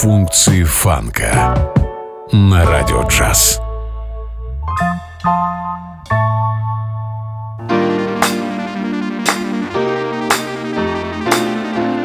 [0.00, 1.54] функции фанка
[2.32, 3.60] на радио джаз.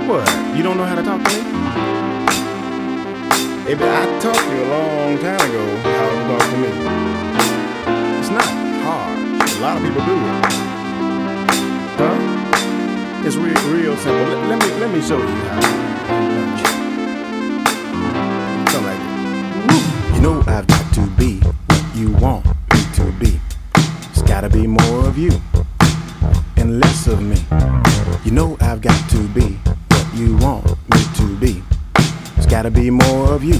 [0.07, 0.27] What?
[0.55, 1.39] You don't know how to talk to me?
[3.66, 5.64] I taught you a long time ago
[6.00, 6.71] how to talk to me.
[8.20, 8.50] It's not
[8.84, 9.18] hard.
[9.39, 10.36] A lot of people do it.
[12.00, 12.18] Huh?
[13.25, 14.27] It's real, real simple.
[14.50, 16.75] Let me let me show you how.
[20.15, 23.39] You know I've got to be what you want me to be.
[24.10, 25.32] It's gotta be more of you
[26.55, 27.38] and less of me.
[28.24, 31.61] You know I've got to be what you want me to be.
[32.38, 33.59] It's gotta be more of you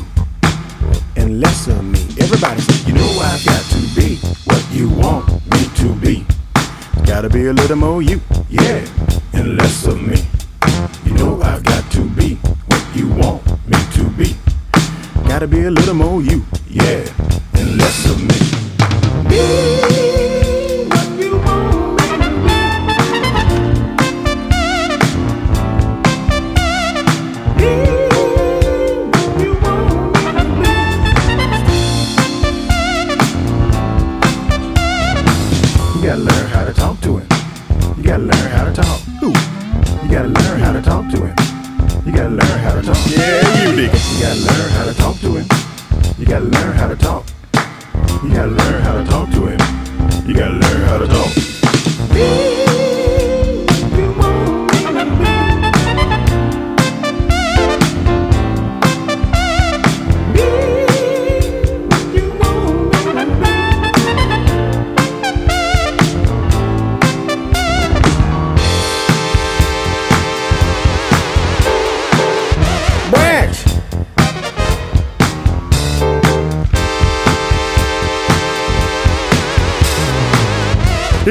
[1.18, 2.00] and less of me.
[2.20, 6.26] Everybody you know I've got to be what you want me to be.
[6.56, 8.88] It's gotta be a little more you, yeah,
[9.34, 10.35] and less of me.
[15.36, 16.55] gotta be a little more you.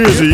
[0.06, 0.33] Easy,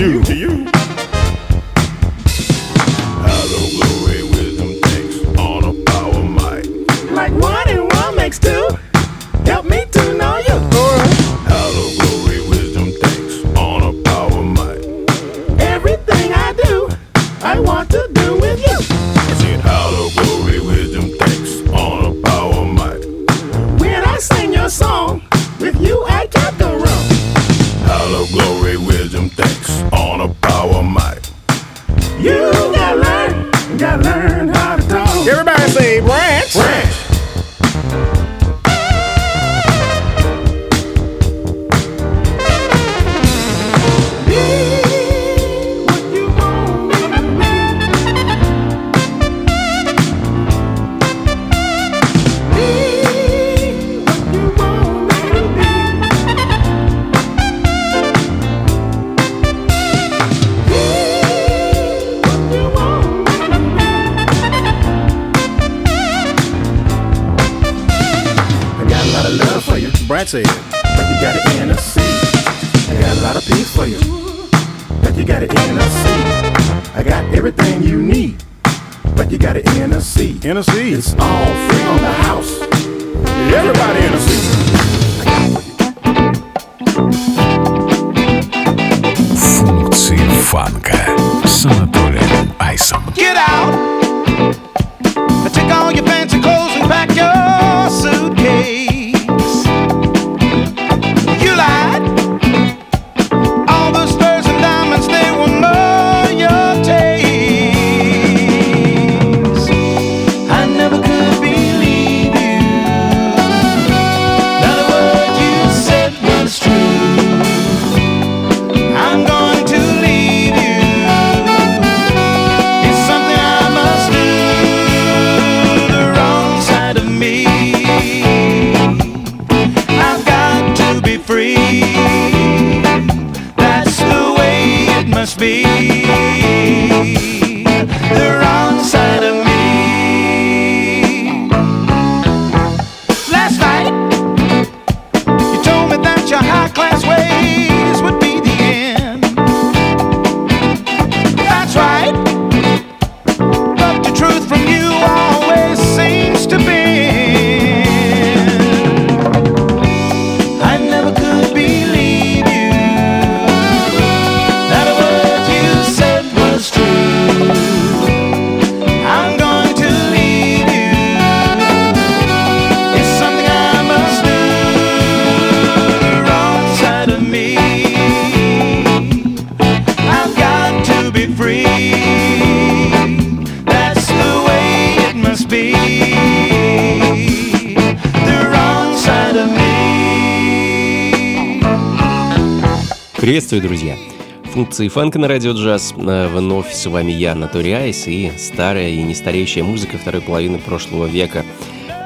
[194.80, 195.92] Функции фанка на радио джаз.
[195.94, 200.58] Э, вновь с вами я, Анатолий Айс, и старая и не стареющая музыка второй половины
[200.58, 201.44] прошлого века.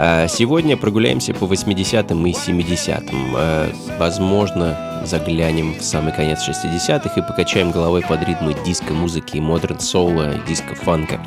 [0.01, 3.37] Э, сегодня прогуляемся по 80-м и 70-м.
[3.37, 10.35] Э, возможно, заглянем в самый конец 60-х и покачаем головой под ритмы диско-музыки, модерн соло,
[10.47, 11.21] диско-фанка.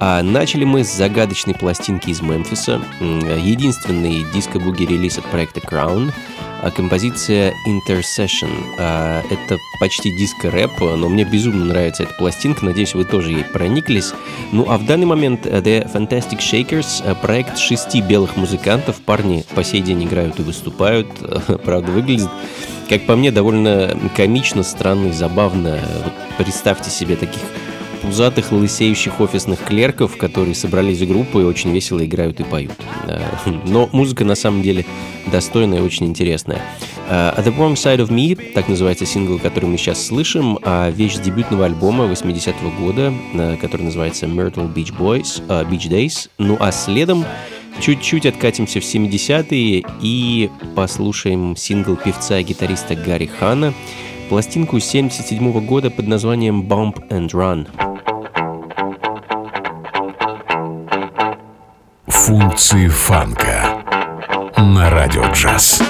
[0.00, 2.80] А начали мы с загадочной пластинки из Мемфиса.
[3.00, 6.12] Единственный диско-буги релиз от проекта Crown—
[6.62, 8.50] а композиция Intercession.
[8.78, 14.14] А, это почти диско-рэп, но мне безумно нравится эта пластинка, надеюсь, вы тоже ей прониклись.
[14.52, 19.44] Ну а в данный момент э, The Fantastic Shakers, э, проект шести белых музыкантов, парни
[19.56, 21.08] по сей день играют и выступают,
[21.64, 22.30] правда, выглядит
[22.92, 25.80] как по мне, довольно комично, странно и забавно.
[26.04, 27.40] Вот представьте себе таких
[28.02, 32.74] пузатых, лысеющих офисных клерков, которые собрались в группу и очень весело играют и поют.
[33.66, 34.84] Но музыка на самом деле
[35.30, 36.60] достойная и очень интересная.
[37.08, 41.16] Uh, The Wrong Side of Me, так называется сингл, который мы сейчас слышим, uh, вещь
[41.16, 46.28] дебютного альбома 80-го года, uh, который называется Myrtle Beach Boys, uh, Beach Days.
[46.38, 47.24] Ну а следом
[47.80, 53.74] чуть-чуть откатимся в 70-е и послушаем сингл певца и гитариста Гарри Хана,
[54.28, 57.68] пластинку 77 года под названием Bump and Run.
[62.06, 63.84] Функции фанка
[64.56, 65.82] на радио джаз.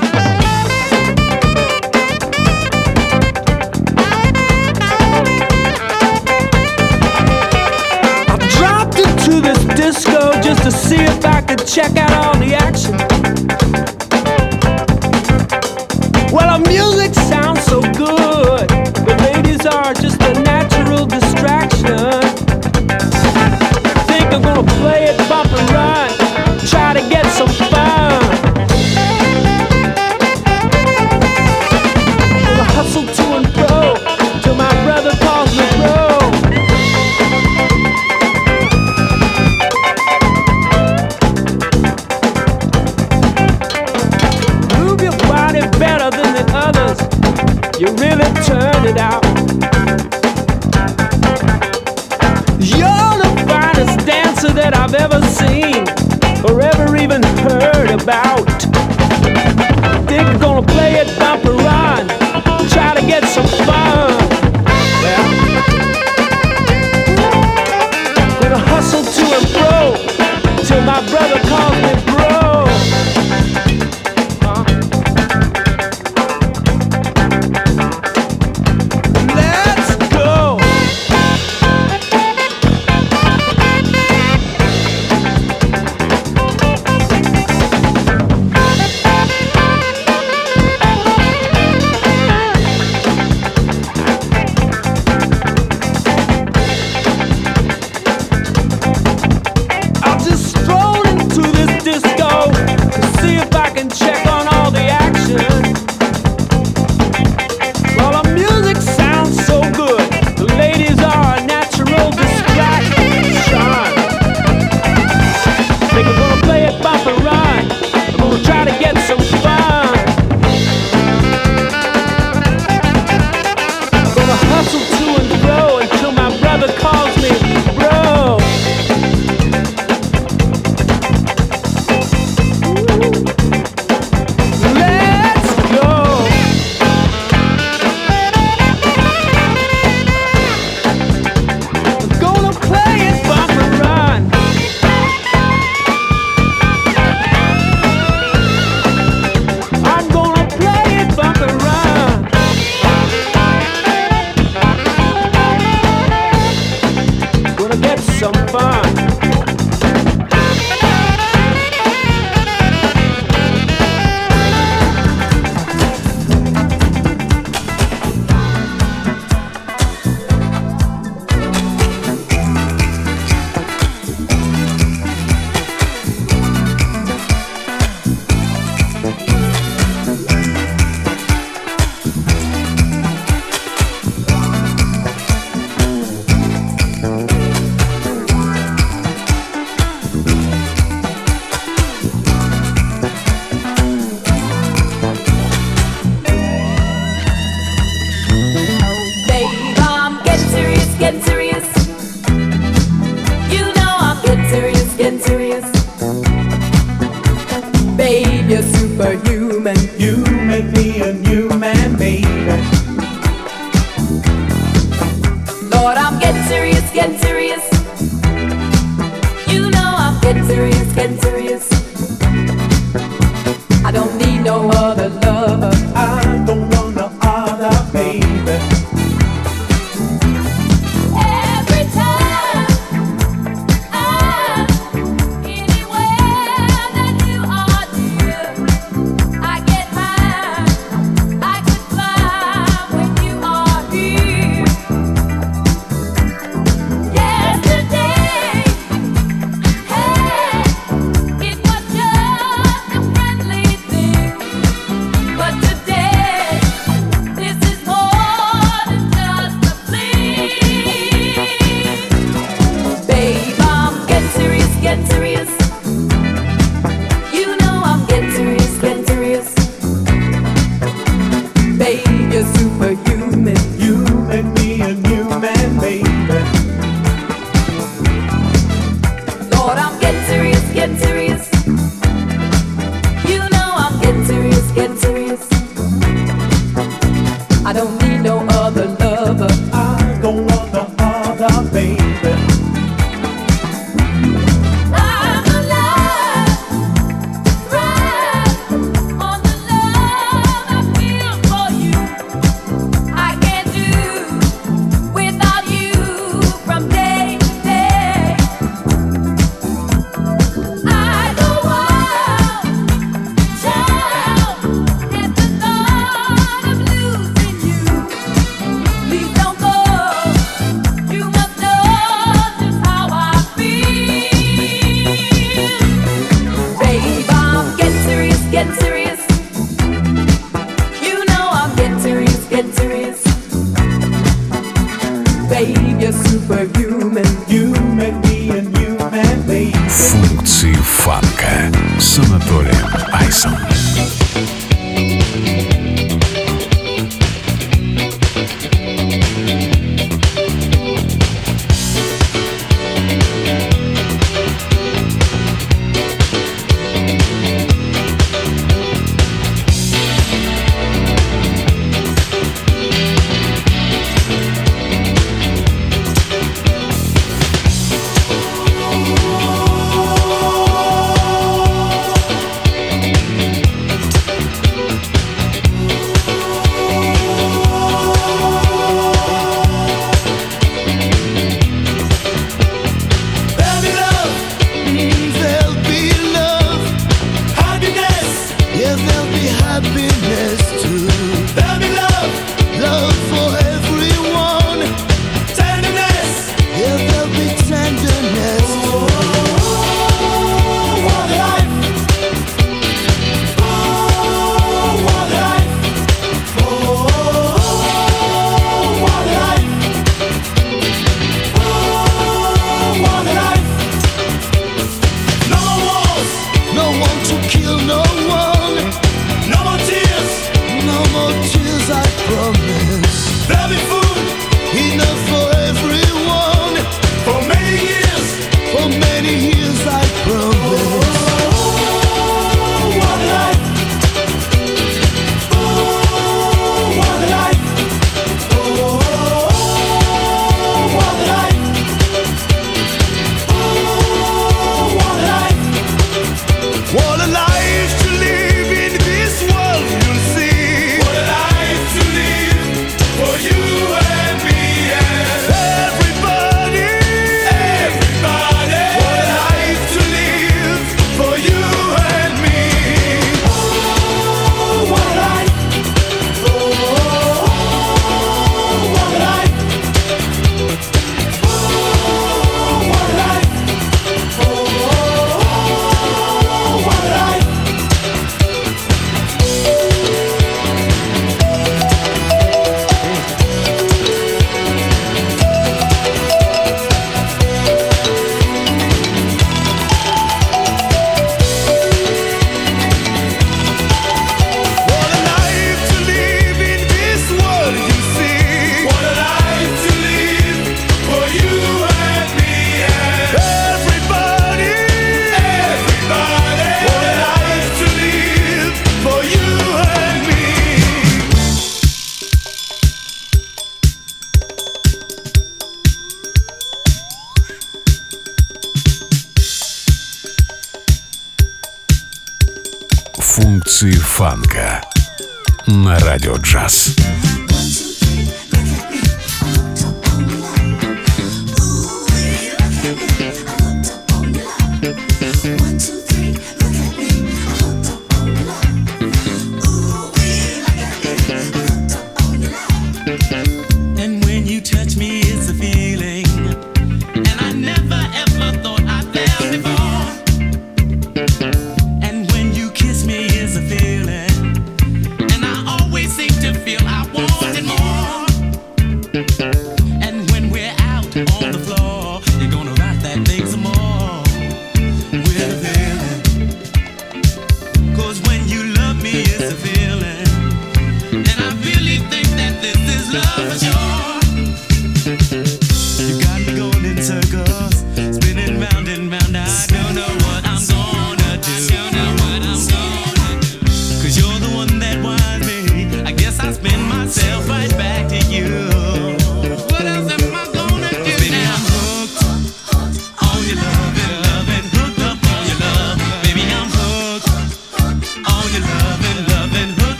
[11.73, 13.12] Check out all the action.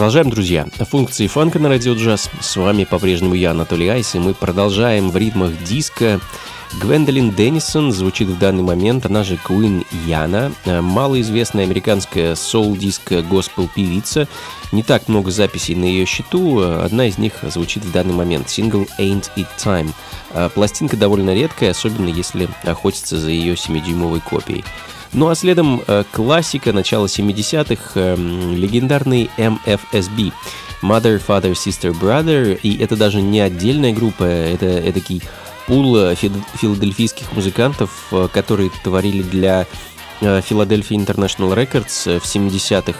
[0.00, 0.66] Продолжаем, друзья.
[0.78, 2.30] Функции фанка на радио джаз.
[2.40, 6.20] С вами по-прежнему я, Анатолий Айс, и мы продолжаем в ритмах диска.
[6.80, 14.26] Гвендолин Деннисон звучит в данный момент, она же Куин Яна, э, малоизвестная американская соул-диско госпел-певица.
[14.72, 18.86] Не так много записей на ее счету, одна из них звучит в данный момент, сингл
[18.98, 19.90] Ain't It Time.
[20.30, 24.64] Э, Пластинка довольно редкая, особенно если охотиться за ее 7-дюймовой копией.
[25.12, 28.16] Ну а следом э, классика начала 70-х, э,
[28.54, 30.32] легендарный MFSB.
[30.82, 32.58] Mother, Father, Sister, Brother.
[32.62, 35.20] И это даже не отдельная группа, это эдакий
[35.66, 39.66] пул э, фил- филадельфийских музыкантов, э, которые творили для
[40.20, 42.98] Philadelphia International Records в 70-х.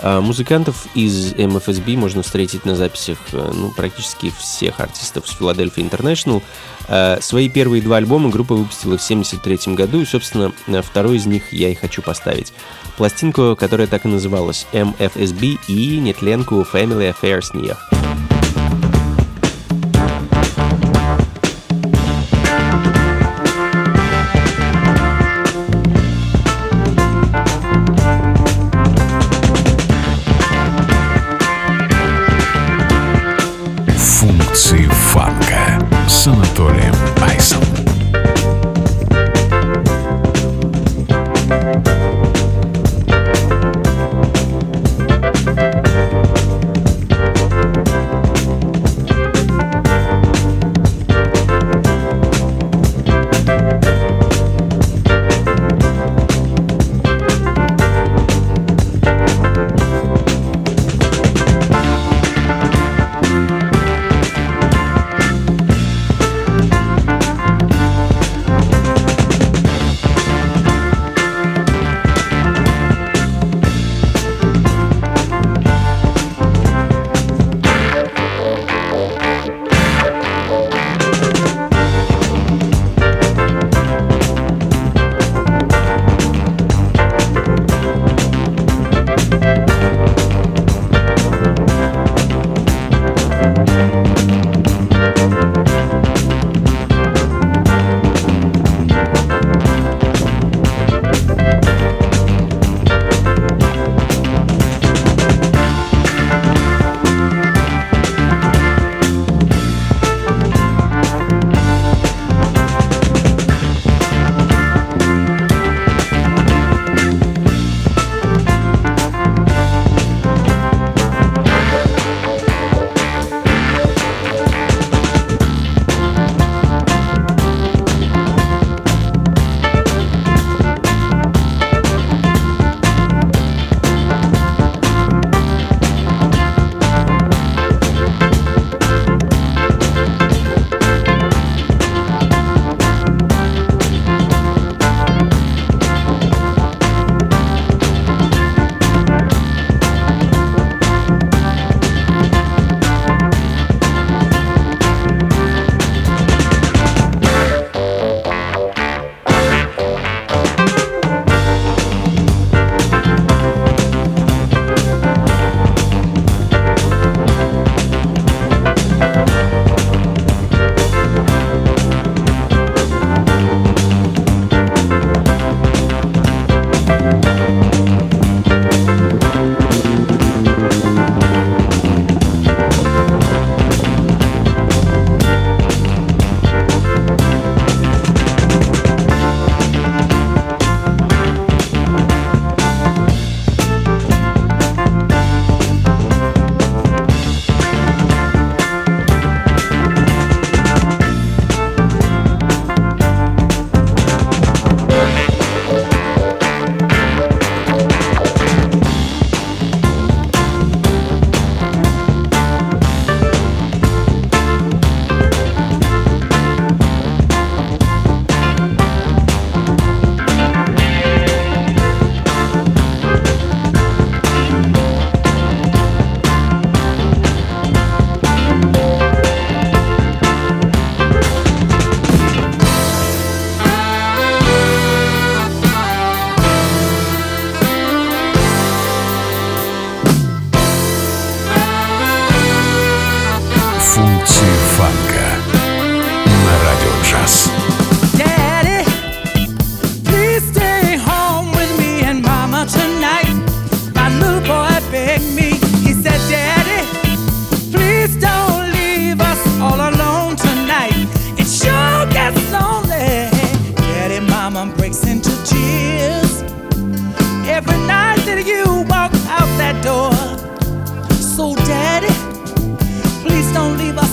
[0.00, 5.88] А Музыкантов из MFSB можно встретить на записях э, ну, практически всех артистов с Philadelphia
[5.88, 6.42] International.
[6.88, 11.26] Э, Свои первые два альбома группа выпустила в 73 году, и, собственно, э, второй из
[11.26, 12.52] них я и хочу поставить.
[12.96, 17.76] Пластинку, которая так и называлась MFSB и нетленку Family Affairs с нее.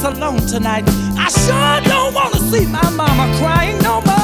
[0.06, 0.84] alone tonight.
[1.18, 4.15] I sure don't wanna see my mama crying no more.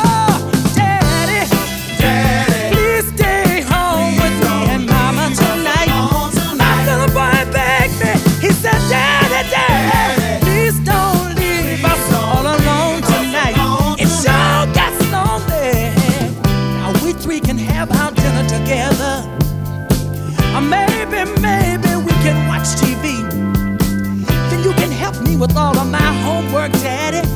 [26.62, 27.28] work, Daddy.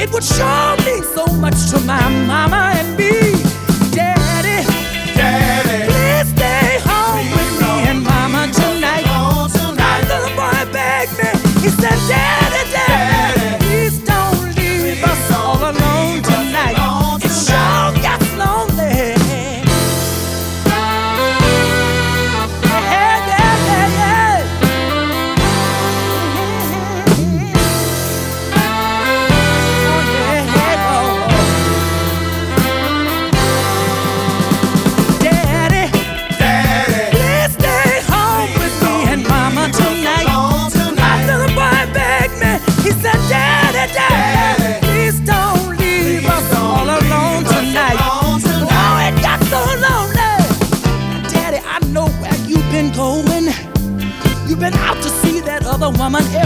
[0.00, 3.49] It would sure mean so much to my mama and me.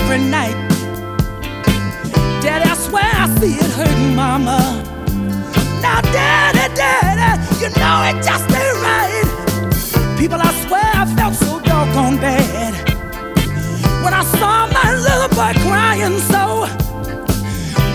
[0.04, 0.54] every night.
[2.42, 4.58] Daddy, I swear I see it hurting Mama.
[5.80, 9.24] Now, Daddy, Daddy, you know it just ain't right.
[10.18, 12.72] People, I swear I felt so doggone bad
[14.04, 16.68] when I saw my little boy crying so.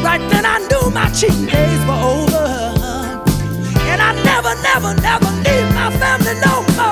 [0.01, 2.47] Right then I knew my cheating days were over,
[3.91, 6.88] and I never, never, never leave my family no more.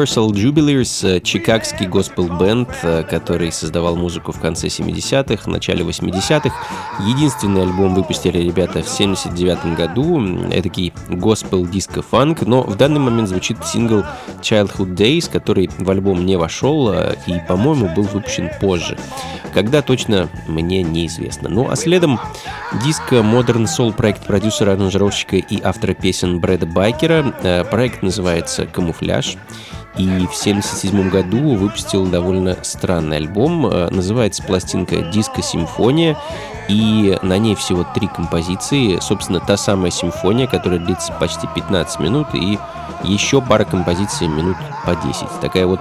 [0.00, 6.54] Universal Jubileers, э, чикагский госпел-бенд, э, который создавал музыку в конце 70-х, начале 80-х.
[7.06, 10.18] Единственный альбом выпустили ребята в 79 году,
[10.50, 14.04] этакий госпел диско фанк, но в данный момент звучит сингл
[14.40, 18.96] Childhood Days, который в альбом не вошел э, и, по-моему, был выпущен позже.
[19.52, 21.48] Когда точно, мне неизвестно.
[21.50, 22.20] Ну а следом
[22.84, 27.66] диско Modern Soul проект продюсера, аранжировщика и автора песен Брэда Байкера.
[27.70, 29.36] Проект называется «Камуфляж».
[29.96, 33.66] И в 1977 году выпустил довольно странный альбом.
[33.66, 36.16] Э, Называется пластинка «Диско-симфония».
[36.68, 38.98] И на ней всего три композиции.
[39.00, 42.28] Собственно, та самая симфония, которая длится почти 15 минут.
[42.34, 42.58] И
[43.02, 45.40] еще пара композиций минут по 10.
[45.40, 45.80] Такая вот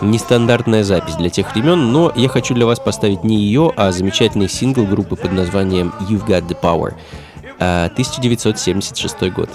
[0.00, 4.48] нестандартная запись для тех времен, но я хочу для вас поставить не ее, а замечательный
[4.48, 6.94] сингл группы под названием You've Got the Power.
[7.58, 9.50] А, 1976 год.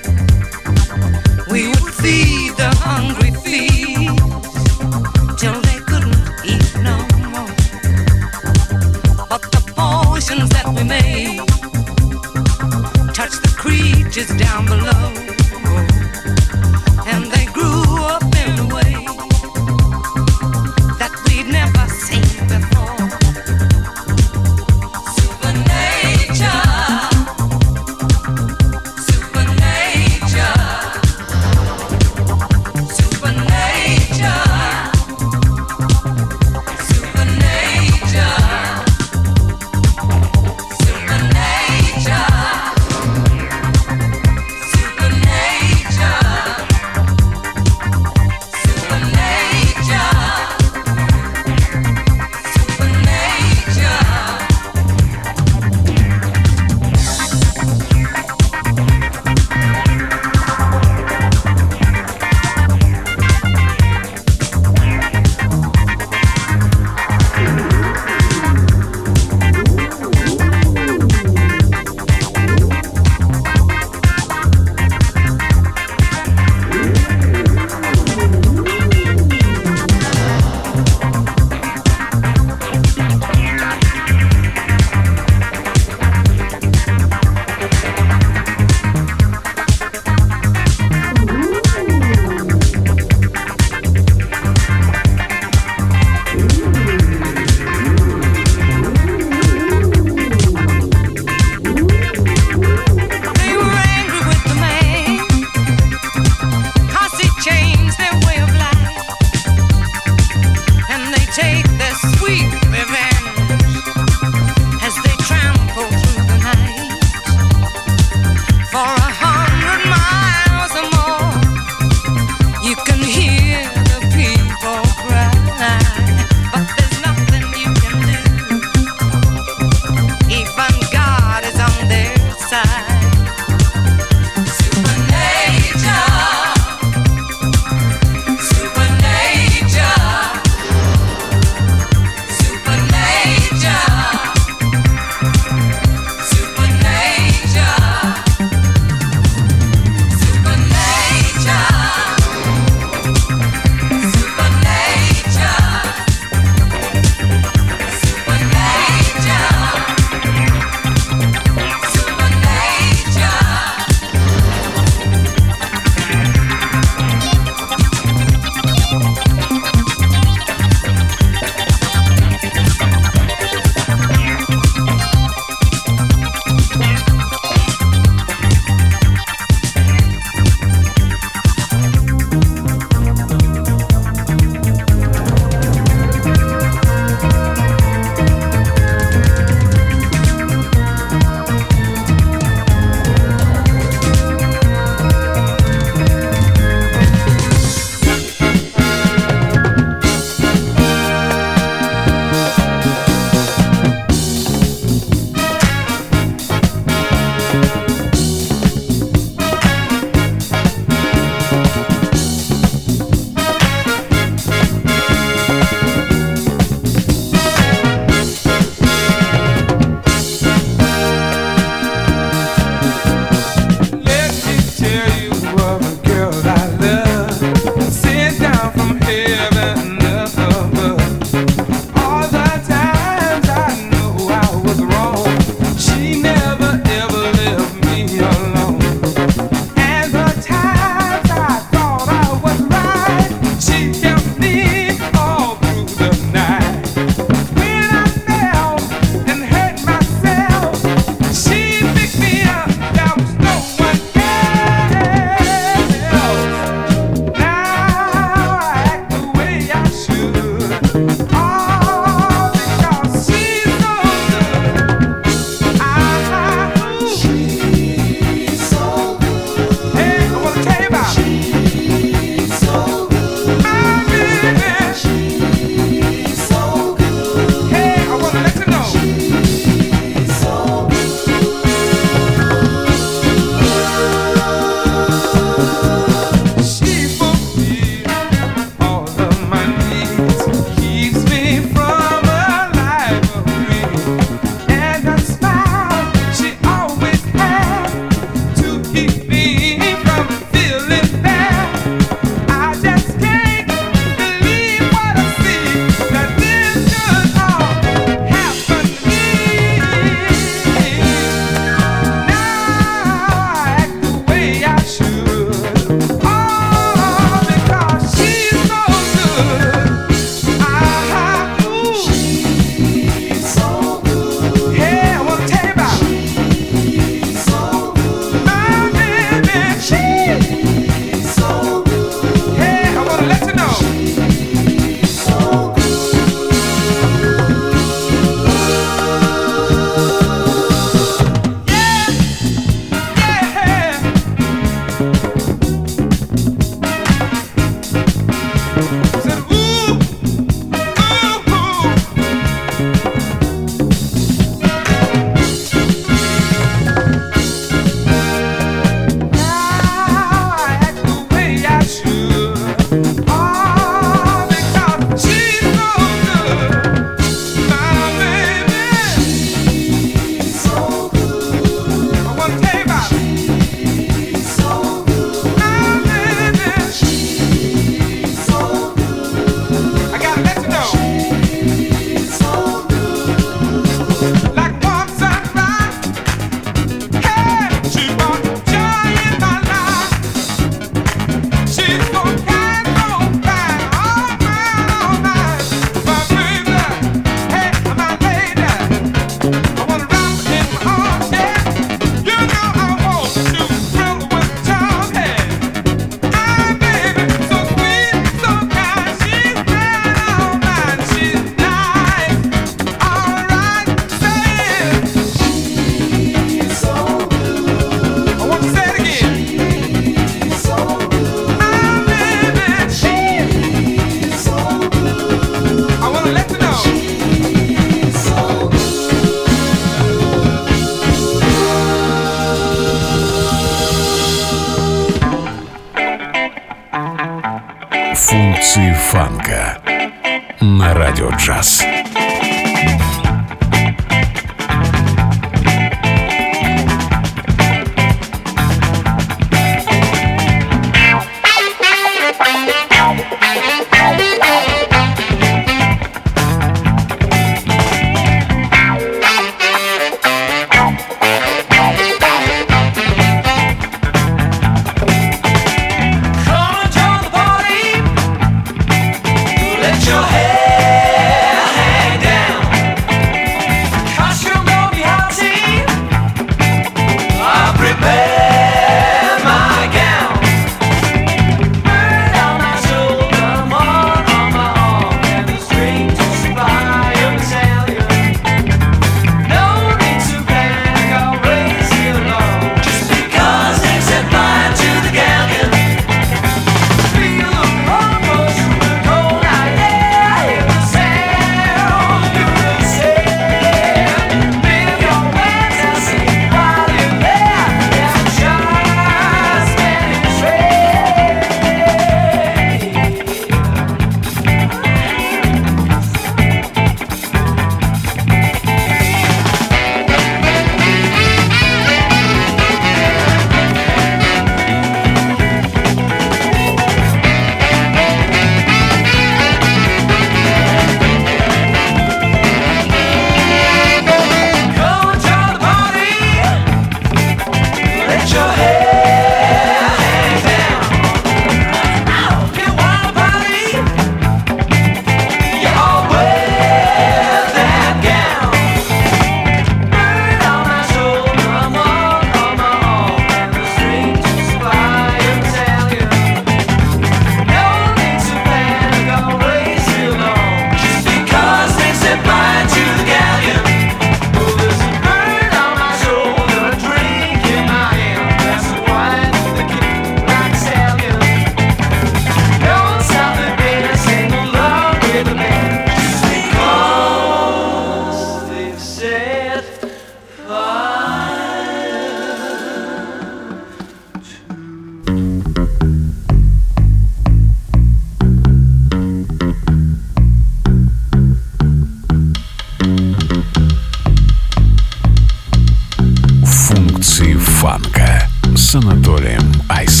[598.71, 600.00] Борисом Анатолием Айс.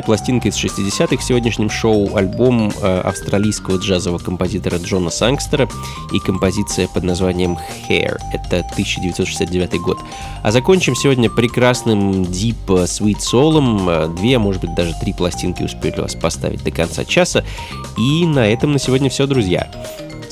[0.00, 5.68] Единственная пластинка из 60-х в сегодняшнем шоу– альбом э, австралийского джазового композитора Джона Сангстера
[6.12, 8.18] и композиция под названием «Hair».
[8.32, 9.98] Это 1969 год.
[10.42, 14.14] А закончим сегодня прекрасным Deep Sweet Soul.
[14.16, 17.44] Две, может быть, даже три пластинки успели вас поставить до конца часа.
[17.98, 19.70] И на этом на сегодня все, друзья.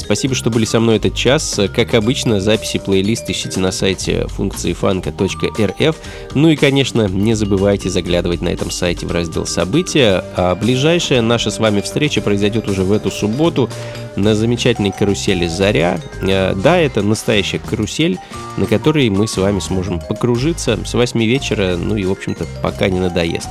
[0.09, 1.61] Спасибо, что были со мной этот час.
[1.77, 5.97] Как обычно, записи плейлист ищите на сайте функции фанка.рф.
[6.33, 10.25] Ну и, конечно, не забывайте заглядывать на этом сайте в раздел «События».
[10.35, 13.69] А ближайшая наша с вами встреча произойдет уже в эту субботу
[14.17, 16.01] на замечательной карусели «Заря».
[16.23, 18.17] Э, Да, это настоящая карусель,
[18.57, 22.89] на которой мы с вами сможем покружиться с 8 вечера, ну и, в общем-то, пока
[22.89, 23.51] не надоест.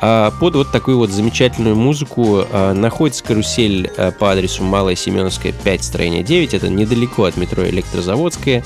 [0.00, 5.52] А под вот такую вот замечательную музыку а, находится карусель а, по адресу Малая Семеновская,
[5.52, 6.54] 5, строение 9.
[6.54, 8.64] Это недалеко от метро Электрозаводская.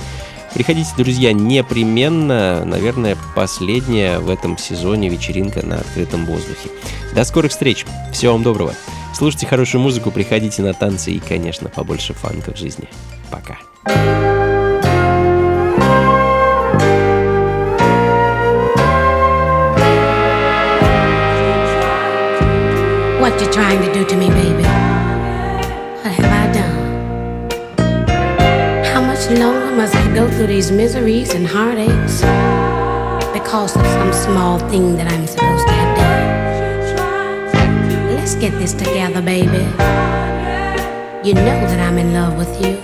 [0.54, 2.64] Приходите, друзья, непременно.
[2.64, 6.68] Наверное, последняя в этом сезоне вечеринка на открытом воздухе.
[7.14, 7.86] До скорых встреч.
[8.12, 8.74] Всего вам доброго.
[9.14, 12.88] Слушайте хорошую музыку, приходите на танцы и, конечно, побольше фанка в жизни.
[13.30, 13.58] Пока.
[13.84, 14.61] What you
[23.50, 24.62] trying to do to me, baby?
[24.62, 26.76] What have I done?
[28.84, 32.20] How much longer must I go through these miseries and heartaches
[33.32, 36.22] because of some small thing that I'm supposed to have done?
[38.14, 39.64] Let's get this together, baby.
[41.26, 42.78] You know that I'm in love with you.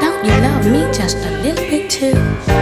[0.00, 2.55] Don't you love me just a little bit too?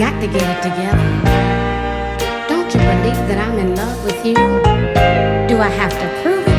[0.00, 1.08] Got to get it together.
[2.48, 4.34] Don't you believe that I'm in love with you?
[5.46, 6.49] Do I have to prove it